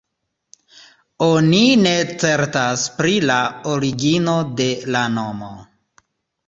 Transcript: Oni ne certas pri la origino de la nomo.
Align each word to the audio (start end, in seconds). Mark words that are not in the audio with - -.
Oni 1.25 1.59
ne 1.83 1.91
certas 2.25 2.87
pri 2.97 3.21
la 3.33 3.39
origino 3.75 4.39
de 4.63 4.71
la 4.97 5.09
nomo. 5.21 5.57